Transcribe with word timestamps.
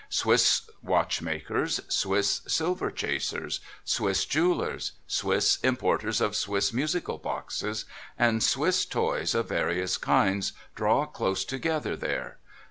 Swiss 0.09 0.67
watchmakers, 0.81 1.79
Swiss 1.87 2.41
silver 2.47 2.89
chasers, 2.89 3.59
Swiss 3.85 4.25
jewellers, 4.25 4.93
Swiss 5.05 5.57
importers 5.57 6.19
of 6.21 6.35
Swiss 6.35 6.73
musical 6.73 7.19
boxes 7.19 7.85
and 8.17 8.41
Swiss 8.41 8.83
toys 8.83 9.35
of 9.35 9.49
various 9.49 9.99
kinds, 9.99 10.53
draw 10.73 11.05
close 11.05 11.45
together 11.45 11.95
there. 11.95 12.39